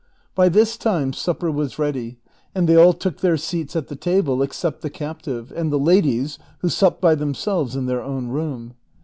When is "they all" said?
2.67-2.91